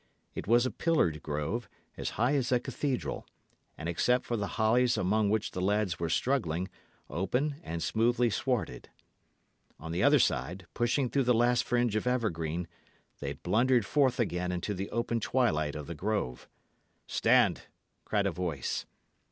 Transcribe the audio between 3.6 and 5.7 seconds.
and except for the hollies among which the